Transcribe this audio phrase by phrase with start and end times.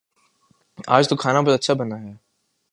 [0.87, 2.13] آج تو کھانا بہت اچھا بنا ہے